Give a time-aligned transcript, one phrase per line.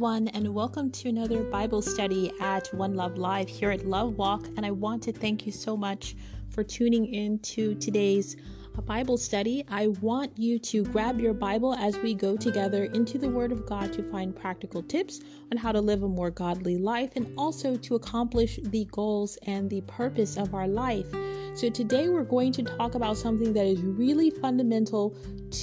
[0.00, 4.46] everyone, and welcome to another Bible study at One Love Live here at Love Walk.
[4.56, 6.16] And I want to thank you so much
[6.48, 8.36] for tuning in to today's
[8.80, 9.62] uh, Bible study.
[9.68, 13.66] I want you to grab your Bible as we go together into the Word of
[13.66, 15.20] God to find practical tips
[15.52, 19.68] on how to live a more godly life and also to accomplish the goals and
[19.68, 21.06] the purpose of our life.
[21.54, 25.14] So, today we're going to talk about something that is really fundamental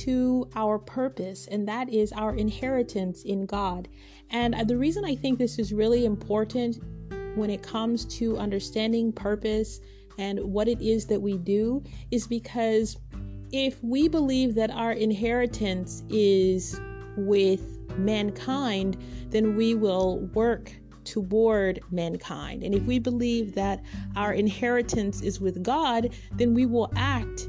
[0.03, 3.87] to our purpose, and that is our inheritance in God.
[4.29, 6.79] And the reason I think this is really important
[7.35, 9.79] when it comes to understanding purpose
[10.17, 12.97] and what it is that we do is because
[13.51, 16.79] if we believe that our inheritance is
[17.17, 18.97] with mankind,
[19.29, 20.71] then we will work
[21.03, 22.63] toward mankind.
[22.63, 23.81] And if we believe that
[24.15, 27.47] our inheritance is with God, then we will act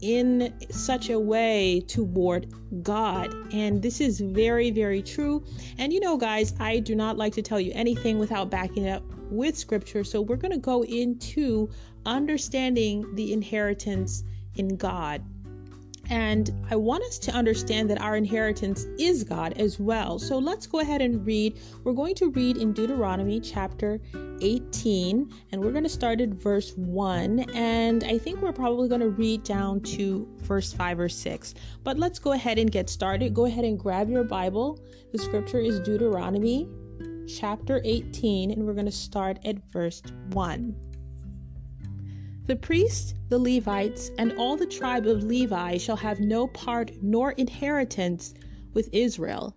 [0.00, 3.34] in such a way toward God.
[3.52, 5.44] And this is very, very true.
[5.78, 9.02] And you know, guys, I do not like to tell you anything without backing up
[9.30, 10.04] with scripture.
[10.04, 11.68] So we're going to go into
[12.06, 14.22] understanding the inheritance
[14.54, 15.22] in God.
[16.10, 20.18] And I want us to understand that our inheritance is God as well.
[20.18, 21.58] So let's go ahead and read.
[21.84, 24.00] We're going to read in Deuteronomy chapter
[24.40, 27.40] 18, and we're going to start at verse 1.
[27.54, 31.54] And I think we're probably going to read down to verse 5 or 6.
[31.84, 33.34] But let's go ahead and get started.
[33.34, 34.80] Go ahead and grab your Bible.
[35.12, 36.68] The scripture is Deuteronomy
[37.28, 40.87] chapter 18, and we're going to start at verse 1.
[42.48, 47.32] The priests, the Levites, and all the tribe of Levi shall have no part nor
[47.32, 48.32] inheritance
[48.72, 49.54] with Israel.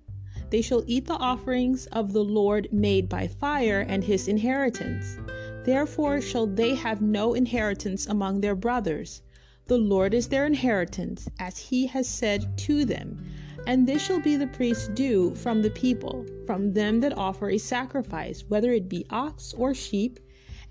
[0.50, 5.18] They shall eat the offerings of the Lord made by fire and his inheritance.
[5.64, 9.22] Therefore shall they have no inheritance among their brothers.
[9.68, 13.24] The Lord is their inheritance, as he has said to them.
[13.66, 17.58] And this shall be the priest's due from the people, from them that offer a
[17.58, 20.20] sacrifice, whether it be ox or sheep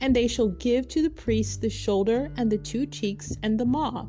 [0.00, 3.64] and they shall give to the priest the shoulder and the two cheeks and the
[3.64, 4.06] maw.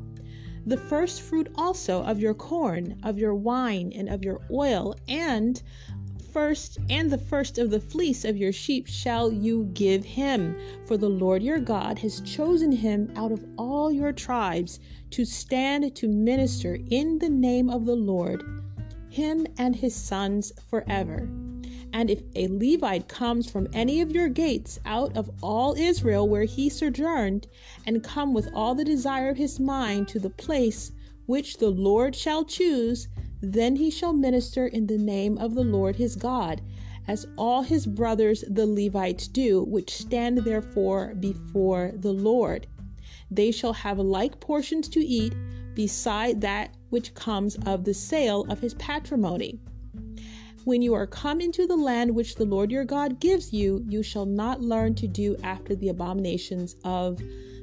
[0.64, 5.62] The first fruit also of your corn, of your wine, and of your oil, and
[6.32, 10.96] first and the first of the fleece of your sheep shall you give him for
[10.96, 14.80] the lord your god has chosen him out of all your tribes
[15.10, 18.42] to stand to minister in the name of the lord
[19.10, 21.28] him and his sons forever
[21.92, 26.44] and if a Levite comes from any of your gates out of all Israel where
[26.44, 27.46] he sojourned,
[27.86, 30.92] and come with all the desire of his mind to the place
[31.26, 33.08] which the Lord shall choose,
[33.40, 36.62] then he shall minister in the name of the Lord his God,
[37.06, 42.66] as all his brothers the Levites do, which stand therefore before the Lord.
[43.30, 45.34] They shall have like portions to eat,
[45.74, 49.58] beside that which comes of the sale of his patrimony.
[50.64, 54.02] When you are come into the land which the Lord your God gives you, you
[54.02, 57.18] shall not learn to do after the abominations of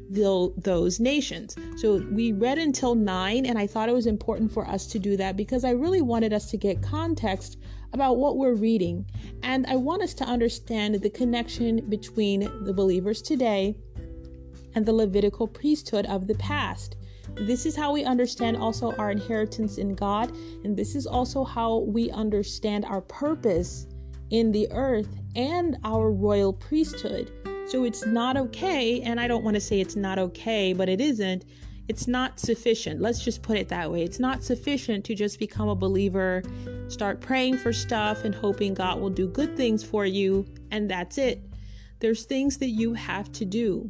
[0.10, 1.56] the, those nations.
[1.78, 5.16] So we read until 9, and I thought it was important for us to do
[5.18, 7.58] that because I really wanted us to get context
[7.94, 9.06] about what we're reading.
[9.44, 13.78] And I want us to understand the connection between the believers today
[14.76, 16.98] and the Levitical priesthood of the past.
[17.42, 20.32] This is how we understand also our inheritance in God,
[20.64, 23.88] and this is also how we understand our purpose
[24.30, 27.32] in the earth and our royal priesthood.
[27.68, 31.00] So it's not okay, and I don't want to say it's not okay, but it
[31.00, 31.46] isn't.
[31.88, 33.02] It's not sufficient.
[33.02, 34.04] Let's just put it that way.
[34.04, 36.44] It's not sufficient to just become a believer,
[36.88, 41.18] start praying for stuff, and hoping God will do good things for you, and that's
[41.18, 41.42] it.
[42.00, 43.90] There's things that you have to do.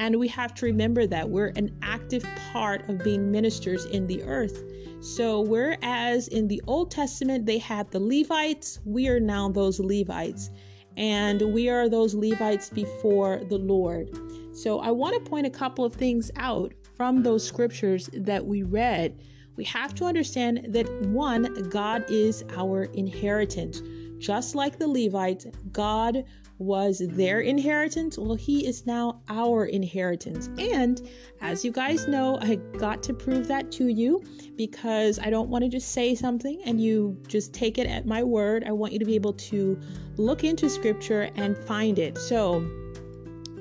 [0.00, 2.24] And we have to remember that we're an active
[2.54, 4.64] part of being ministers in the earth.
[5.00, 10.48] So, whereas in the Old Testament they had the Levites, we are now those Levites.
[10.96, 14.08] And we are those Levites before the Lord.
[14.56, 18.62] So, I want to point a couple of things out from those scriptures that we
[18.62, 19.20] read.
[19.56, 23.82] We have to understand that one, God is our inheritance.
[24.16, 26.24] Just like the Levites, God
[26.60, 28.18] was their inheritance.
[28.18, 30.50] Well, he is now our inheritance.
[30.58, 31.00] And
[31.40, 34.22] as you guys know, I got to prove that to you
[34.56, 38.22] because I don't want to just say something and you just take it at my
[38.22, 38.64] word.
[38.66, 39.80] I want you to be able to
[40.18, 42.18] look into scripture and find it.
[42.18, 42.68] So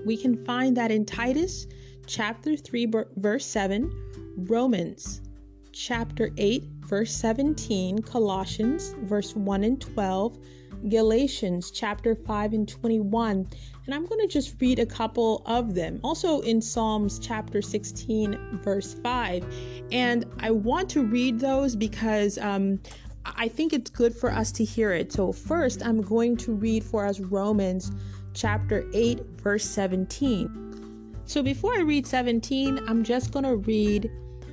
[0.05, 1.67] we can find that in Titus
[2.05, 5.21] chapter 3, verse 7, Romans
[5.71, 10.37] chapter 8, verse 17, Colossians verse 1 and 12.
[10.87, 13.47] Galatians chapter 5 and 21.
[13.85, 15.99] And I'm going to just read a couple of them.
[16.03, 19.45] Also in Psalms chapter 16, verse 5.
[19.91, 22.79] And I want to read those because um,
[23.25, 25.11] I think it's good for us to hear it.
[25.11, 27.91] So, first, I'm going to read for us Romans
[28.33, 31.15] chapter 8, verse 17.
[31.25, 34.09] So, before I read 17, I'm just going to read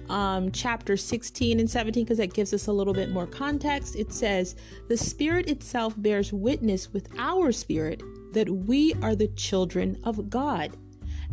[0.08, 3.96] um, chapter 16 and 17 because that gives us a little bit more context.
[3.96, 4.56] It says,
[4.88, 10.76] The Spirit itself bears witness with our spirit that we are the children of God.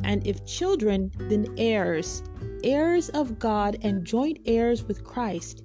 [0.04, 2.24] And if children, then heirs,
[2.64, 5.64] heirs of God and joint heirs with Christ.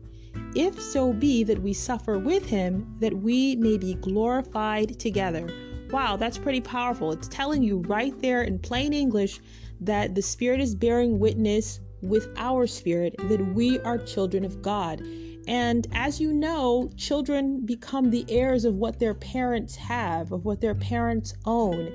[0.55, 5.49] If so be that we suffer with him, that we may be glorified together.
[5.91, 7.13] Wow, that's pretty powerful.
[7.13, 9.41] It's telling you right there in plain English
[9.81, 15.03] that the Spirit is bearing witness with our spirit that we are children of God.
[15.49, 20.61] And as you know, children become the heirs of what their parents have, of what
[20.61, 21.91] their parents own.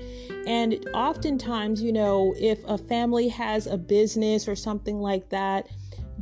[0.47, 5.67] And oftentimes, you know, if a family has a business or something like that,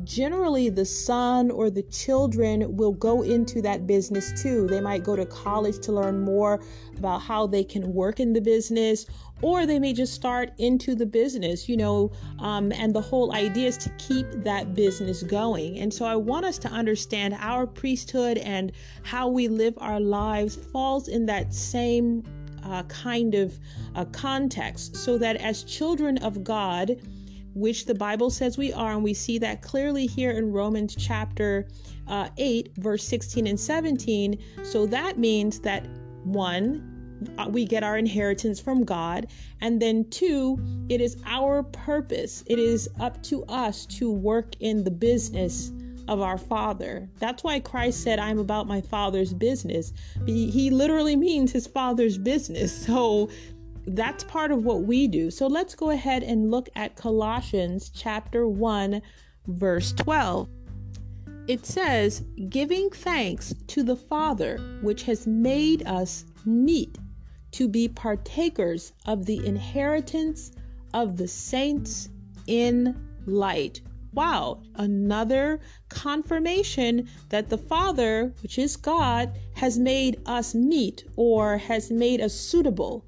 [0.04, 4.68] generally the son or the children will go into that business too.
[4.68, 6.62] They might go to college to learn more
[6.98, 9.06] about how they can work in the business,
[9.42, 12.12] or they may just start into the business, you know.
[12.40, 15.80] Um, and the whole idea is to keep that business going.
[15.80, 18.72] And so I want us to understand our priesthood and
[19.04, 22.24] how we live our lives falls in that same
[22.64, 23.60] uh, kind of
[23.96, 26.98] uh, context, so that as children of God,
[27.54, 31.68] which the Bible says we are, and we see that clearly here in Romans chapter
[32.08, 34.38] uh, 8, verse 16 and 17.
[34.64, 35.86] So that means that
[36.24, 36.91] one,
[37.38, 39.28] Uh, we get our inheritance from God,
[39.62, 40.60] and then two,
[40.90, 42.44] it is our purpose.
[42.48, 45.72] It is up to us to work in the business
[46.08, 47.10] of our Father.
[47.20, 49.94] That's why Christ said, I'm about my Father's business.
[50.26, 52.86] He literally means his Father's business.
[52.92, 53.30] So
[53.88, 55.32] that's part of what we do.
[55.32, 59.02] So let's go ahead and look at Colossians chapter 1,
[59.48, 60.50] verse 12.
[61.48, 66.98] It says, Giving thanks to the Father, which has made us meet
[67.52, 70.52] to be partakers of the inheritance
[70.94, 72.10] of the saints
[72.48, 72.96] in
[73.26, 73.82] light.
[74.14, 81.90] Wow, another confirmation that the Father, which is God, has made us meet or has
[81.92, 83.06] made us suitable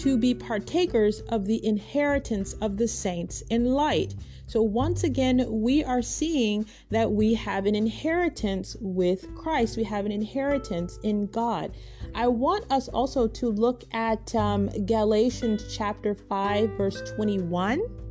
[0.00, 4.14] to be partakers of the inheritance of the saints in light.
[4.46, 9.76] So, once again, we are seeing that we have an inheritance with Christ.
[9.76, 11.72] We have an inheritance in God.
[12.14, 18.03] I want us also to look at um, Galatians chapter 5, verse 21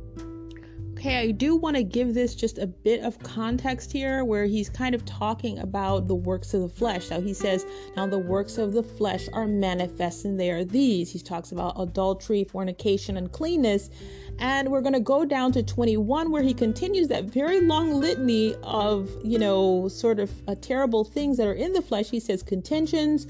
[1.04, 4.70] okay, I do want to give this just a bit of context here where he's
[4.70, 7.10] kind of talking about the works of the flesh.
[7.10, 11.12] Now he says, Now the works of the flesh are manifest, and they are these.
[11.12, 13.90] He talks about adultery, fornication, uncleanness.
[14.38, 18.54] And we're going to go down to 21 where he continues that very long litany
[18.62, 22.08] of, you know, sort of uh, terrible things that are in the flesh.
[22.08, 23.26] He says, contentions,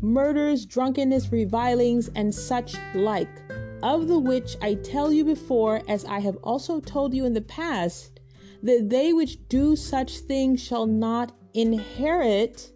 [0.00, 3.28] murders, drunkenness, revilings, and such like
[3.82, 7.40] of the which I tell you before, as I have also told you in the
[7.40, 8.20] past,
[8.62, 12.72] that they which do such things shall not inherit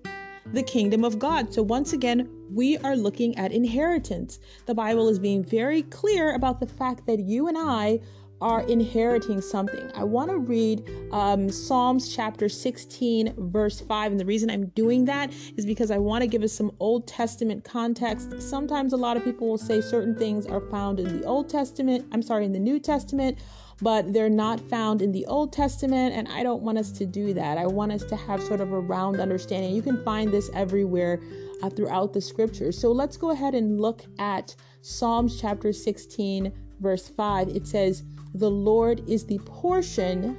[0.52, 1.52] the kingdom of God.
[1.52, 4.38] So, once again, we are looking at inheritance.
[4.66, 8.00] The Bible is being very clear about the fact that you and I
[8.40, 9.90] are inheriting something.
[9.94, 14.12] I want to read um, Psalms chapter 16, verse 5.
[14.12, 17.06] And the reason I'm doing that is because I want to give us some Old
[17.06, 18.40] Testament context.
[18.42, 22.06] Sometimes a lot of people will say certain things are found in the Old Testament,
[22.12, 23.38] I'm sorry, in the New Testament
[23.82, 27.34] but they're not found in the Old Testament, and I don't want us to do
[27.34, 27.58] that.
[27.58, 29.74] I want us to have sort of a round understanding.
[29.74, 31.20] You can find this everywhere
[31.62, 32.78] uh, throughout the scriptures.
[32.80, 37.48] So let's go ahead and look at Psalms chapter 16, verse 5.
[37.48, 40.36] It says, the Lord is the portion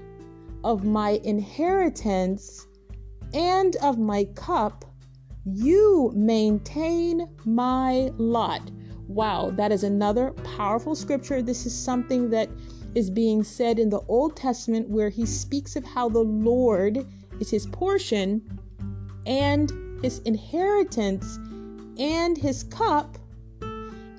[0.64, 2.68] of my inheritance
[3.34, 4.84] and of my cup.
[5.46, 8.70] You maintain my lot.
[9.08, 11.42] Wow, that is another powerful scripture.
[11.42, 12.50] This is something that
[12.96, 17.06] is being said in the Old Testament where he speaks of how the Lord
[17.40, 18.42] is his portion
[19.26, 19.72] and
[20.02, 21.38] his inheritance
[21.98, 23.18] and his cup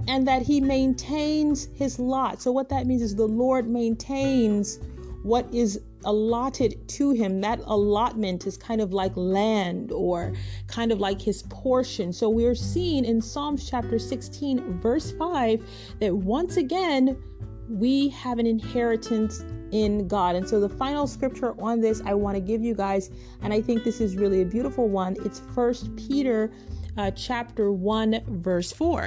[0.09, 2.41] and that he maintains his lot.
[2.43, 4.79] So, what that means is the Lord maintains
[5.23, 7.41] what is allotted to him.
[7.41, 10.33] That allotment is kind of like land or
[10.69, 12.13] kind of like his portion.
[12.13, 15.63] So, we're seeing in Psalms chapter 16, verse 5,
[16.01, 17.23] that once again,
[17.69, 20.37] we have an inheritance in God.
[20.37, 23.11] And so the final scripture on this I want to give you guys,
[23.43, 25.17] and I think this is really a beautiful one.
[25.25, 26.53] It's First Peter
[26.97, 29.06] uh, chapter 1 verse 4.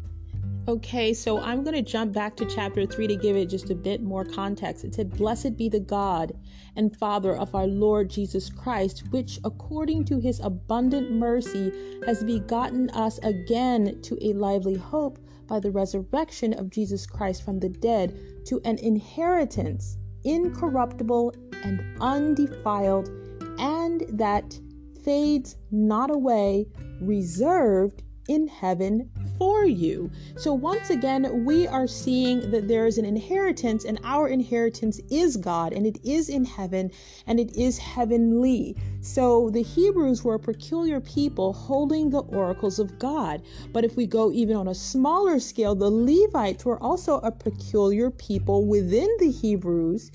[0.70, 3.76] Okay, so I'm going to jump back to chapter 3 to give it just a
[3.76, 4.86] bit more context.
[4.86, 6.32] It said, Blessed be the God
[6.76, 11.74] and Father of our Lord Jesus Christ, which according to his abundant mercy
[12.06, 17.60] has begotten us again to a lively hope by the resurrection of Jesus Christ from
[17.60, 21.34] the dead to an inheritance incorruptible
[21.64, 23.10] and undefiled,
[23.58, 24.60] and that
[25.04, 26.68] fades not away,
[27.02, 30.12] reserved in heaven for you.
[30.36, 35.38] So, once again, we are seeing that there is an inheritance, and our inheritance is
[35.38, 36.92] God, and it is in heaven,
[37.26, 38.76] and it is heavenly.
[39.02, 43.42] So, the Hebrews were a peculiar people holding the oracles of God.
[43.72, 48.12] But if we go even on a smaller scale, the Levites were also a peculiar
[48.12, 50.12] people within the Hebrews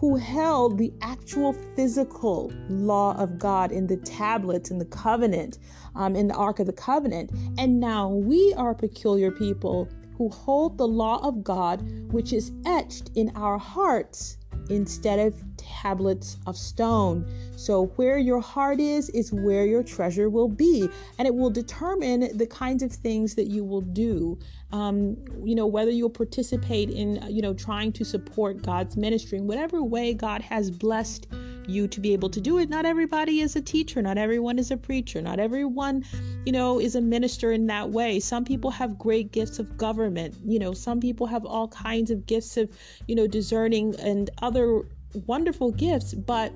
[0.00, 5.58] who held the actual physical law of God in the tablets in the covenant,
[5.94, 7.30] um, in the Ark of the Covenant.
[7.58, 9.88] And now we are peculiar people
[10.18, 14.36] who hold the law of God, which is etched in our hearts
[14.70, 17.26] instead of tablets of stone.
[17.56, 22.36] So, where your heart is, is where your treasure will be, and it will determine
[22.36, 24.38] the kinds of things that you will do.
[24.72, 29.46] Um, you know, whether you'll participate in, you know, trying to support God's ministry in
[29.46, 31.26] whatever way God has blessed
[31.68, 32.68] you to be able to do it.
[32.68, 36.04] Not everybody is a teacher, not everyone is a preacher, not everyone,
[36.44, 38.20] you know, is a minister in that way.
[38.20, 42.26] Some people have great gifts of government, you know, some people have all kinds of
[42.26, 42.70] gifts of,
[43.06, 44.82] you know, discerning and other
[45.26, 46.52] wonderful gifts, but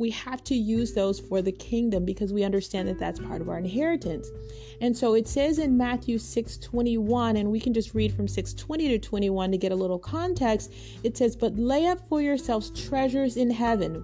[0.00, 3.50] we have to use those for the kingdom because we understand that that's part of
[3.50, 4.28] our inheritance.
[4.80, 8.98] And so it says in Matthew 6:21 and we can just read from 6:20 to
[8.98, 10.72] 21 to get a little context.
[11.02, 14.02] It says, "But lay up for yourselves treasures in heaven."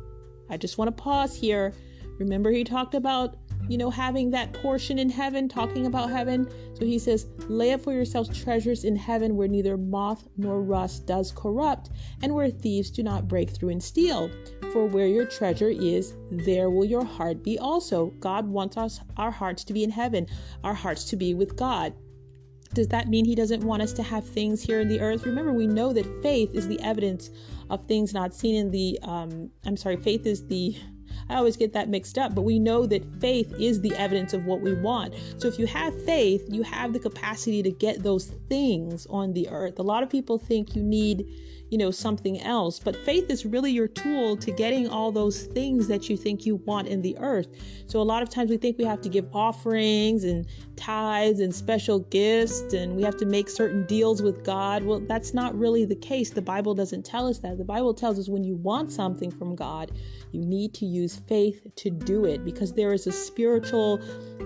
[0.50, 1.72] I just want to pause here.
[2.18, 3.36] Remember he talked about
[3.68, 6.48] you know, having that portion in heaven, talking about heaven.
[6.74, 11.06] So he says, Lay up for yourselves treasures in heaven where neither moth nor rust
[11.06, 11.90] does corrupt,
[12.22, 14.30] and where thieves do not break through and steal.
[14.72, 18.06] For where your treasure is, there will your heart be also.
[18.20, 20.26] God wants us, our hearts to be in heaven,
[20.62, 21.94] our hearts to be with God.
[22.76, 25.25] Does that mean he doesn't want us to have things here in the earth?
[25.25, 27.30] Remember, we know that faith is the evidence
[27.71, 30.76] of things not seen in the, um, I'm sorry, faith is the
[31.30, 34.45] I always get that mixed up, but we know that faith is the evidence of
[34.45, 35.14] what we want.
[35.38, 39.49] So if you have faith, you have the capacity to get those things on the
[39.49, 39.78] earth.
[39.78, 41.26] A lot of people think you need
[41.70, 42.78] you know something else.
[42.78, 46.56] But faith is really your tool to getting all those things that you think you
[46.56, 47.49] want in the earth.
[47.87, 50.46] So a lot of times we think we have to give offerings and
[50.76, 54.85] tithes and special gifts and we have to make certain deals with god.
[54.85, 56.30] Well that's not really the case.
[56.30, 57.58] The bible doesn't tell us that.
[57.58, 59.92] The bible tells us when you want something from god
[60.32, 64.00] you need to use faith to do it because there is a spiritual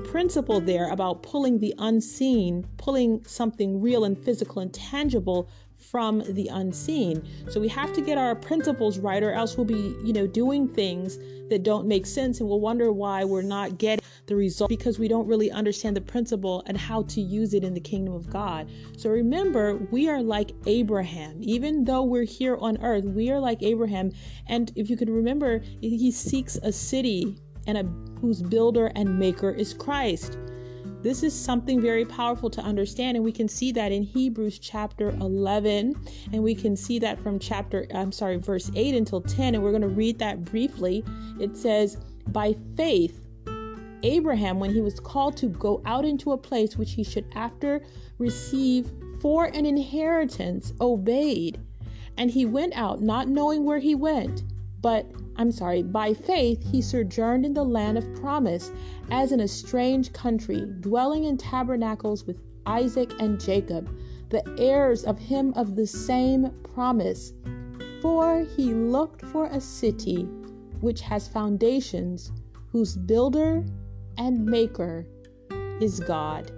[0.05, 5.49] principle there about pulling the unseen pulling something real and physical and tangible
[5.81, 7.27] from the unseen.
[7.49, 10.69] So we have to get our principles right, or else we'll be, you know, doing
[10.69, 11.19] things
[11.49, 15.09] that don't make sense and we'll wonder why we're not getting the result because we
[15.09, 18.71] don't really understand the principle and how to use it in the kingdom of God.
[18.97, 21.39] So remember, we are like Abraham.
[21.41, 24.13] Even though we're here on earth, we are like Abraham.
[24.47, 27.85] And if you could remember, he seeks a city and a
[28.21, 30.39] whose builder and maker is Christ.
[31.02, 35.11] This is something very powerful to understand, and we can see that in Hebrews chapter
[35.21, 35.95] 11,
[36.33, 39.71] and we can see that from chapter, I'm sorry, verse 8 until 10, and we're
[39.71, 41.02] going to read that briefly.
[41.40, 41.97] It says,
[42.28, 43.26] By faith,
[44.02, 47.83] Abraham, when he was called to go out into a place which he should after
[48.19, 48.90] receive
[49.21, 51.59] for an inheritance, obeyed.
[52.19, 54.42] And he went out, not knowing where he went.
[54.83, 58.73] But, I'm sorry, by faith he sojourned in the land of promise,
[59.11, 63.95] as in a strange country, dwelling in tabernacles with Isaac and Jacob,
[64.31, 67.33] the heirs of him of the same promise.
[68.01, 70.23] For he looked for a city
[70.81, 72.33] which has foundations,
[72.69, 73.65] whose builder
[74.17, 75.07] and maker
[75.81, 76.53] is God.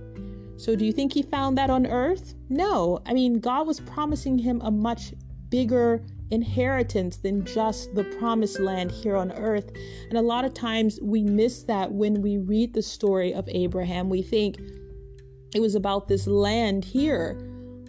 [0.56, 2.34] So, do you think he found that on earth?
[2.48, 3.00] No.
[3.06, 5.14] I mean, God was promising him a much
[5.48, 9.70] bigger inheritance than just the promised land here on earth.
[10.08, 14.08] And a lot of times we miss that when we read the story of Abraham.
[14.08, 14.58] We think
[15.54, 17.34] it was about this land here.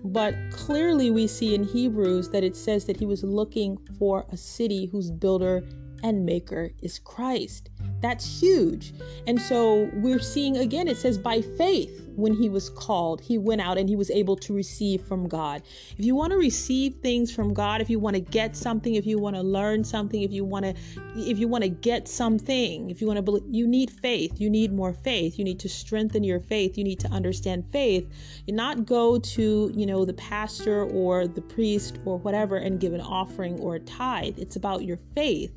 [0.06, 4.36] But clearly, we see in Hebrews that it says that he was looking for a
[4.36, 5.64] city whose builder
[6.04, 7.70] and maker is Christ.
[8.04, 8.94] That's huge.
[9.28, 13.62] And so we're seeing again, it says by faith when he was called, he went
[13.62, 15.64] out and he was able to receive from God.
[15.98, 19.06] If you want to receive things from God, if you want to get something, if
[19.06, 20.74] you want to learn something, if you want to
[21.16, 24.34] if you want to get something, if you want to believe, you need faith.
[24.38, 25.40] You need more faith.
[25.40, 26.78] You need to strengthen your faith.
[26.78, 28.06] You need to understand faith.
[28.46, 32.94] You not go to, you know, the pastor or the priest or whatever and give
[32.94, 34.40] an offering or a tithe.
[34.40, 35.54] It's about your faith.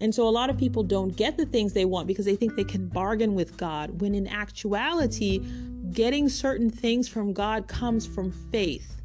[0.00, 2.54] And so a lot of people don't get the things they want because they think
[2.54, 5.40] they can bargain with God, when in actuality,
[5.92, 8.96] getting certain things from God comes from faith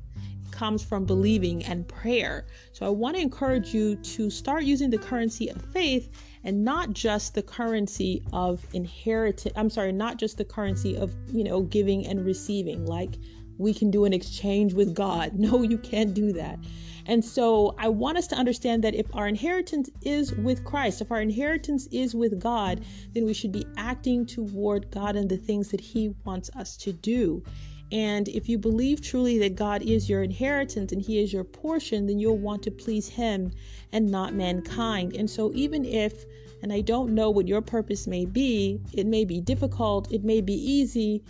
[0.62, 2.46] comes from believing and prayer.
[2.72, 6.10] So I want to encourage you to start using the currency of faith
[6.44, 9.56] and not just the currency of inheritance.
[9.58, 12.86] I'm sorry, not just the currency of, you know, giving and receiving.
[12.86, 13.16] Like
[13.58, 15.32] we can do an exchange with God.
[15.42, 16.60] No, you can't do that.
[17.06, 21.12] And so I want us to understand that if our inheritance is with Christ, if
[21.12, 25.70] our inheritance is with God, then we should be acting toward God and the things
[25.70, 27.44] that He wants us to do.
[27.92, 32.08] And if you believe truly that God is your inheritance and He is your portion,
[32.08, 33.52] then you'll want to please Him
[33.92, 35.16] and not mankind.
[35.16, 36.26] And so, even if,
[36.64, 40.40] and I don't know what your purpose may be, it may be difficult, it may
[40.40, 41.22] be easy,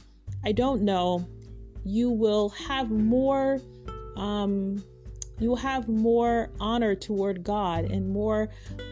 [0.43, 1.27] I don't know,
[1.83, 3.59] you will have more
[4.15, 4.83] um,
[5.41, 8.49] you have more honor toward God and more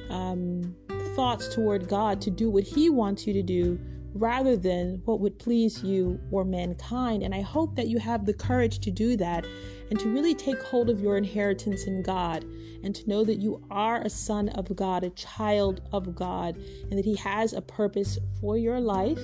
[0.09, 0.75] um,
[1.15, 3.79] thoughts toward God to do what He wants you to do
[4.15, 7.21] rather than what would please you or mankind.
[7.21, 9.45] And I hope that you have the courage to do that
[9.91, 12.43] and to really take hold of your inheritance in God
[12.83, 16.57] and to know that you are a son of God, a child of God,
[16.89, 19.19] and that He has a purpose for your life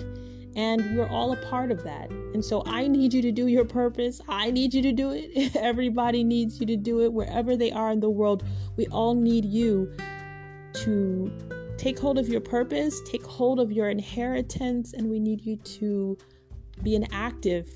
[0.55, 2.09] and we're all a part of that.
[2.09, 4.21] And so I need you to do your purpose.
[4.27, 5.55] I need you to do it.
[5.55, 8.43] Everybody needs you to do it wherever they are in the world.
[8.77, 9.95] We all need you
[10.74, 11.31] to
[11.77, 16.17] take hold of your purpose, take hold of your inheritance, and we need you to
[16.83, 17.69] be an active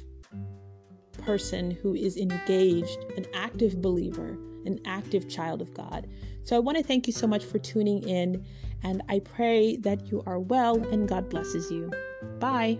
[1.18, 6.08] person who is engaged, an active believer, an active child of God.
[6.44, 8.46] So I want to thank you so much for tuning in,
[8.84, 11.92] and I pray that you are well and God blesses you.
[12.40, 12.80] Bye.